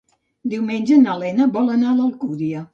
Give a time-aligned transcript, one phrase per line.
[0.53, 2.69] Diumenge na Lena vol anar a l'Alcúdia.